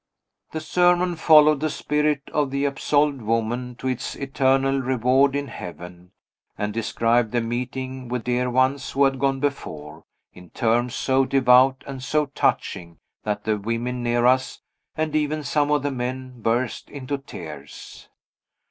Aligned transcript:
The 0.51 0.61
sermon 0.61 1.15
followed 1.15 1.59
the 1.59 1.69
spirit 1.69 2.23
of 2.33 2.49
the 2.49 2.65
absolved 2.65 3.21
woman 3.21 3.75
to 3.75 3.87
its 3.87 4.15
eternal 4.15 4.81
reward 4.81 5.35
in 5.35 5.47
heaven, 5.47 6.11
and 6.57 6.73
described 6.73 7.31
the 7.31 7.39
meeting 7.39 8.07
with 8.07 8.23
dear 8.23 8.49
ones 8.49 8.89
who 8.89 9.03
had 9.03 9.19
gone 9.19 9.39
before, 9.39 10.03
in 10.33 10.49
terms 10.49 10.95
so 10.95 11.23
devout 11.23 11.83
and 11.85 12.01
so 12.01 12.25
touching 12.25 12.97
that 13.25 13.43
the 13.43 13.59
women 13.59 14.01
near 14.01 14.25
us, 14.25 14.59
and 14.97 15.15
even 15.15 15.43
some 15.43 15.69
of 15.69 15.83
the 15.83 15.91
men, 15.91 16.41
burst 16.41 16.89
into 16.89 17.19
tears. 17.19 18.09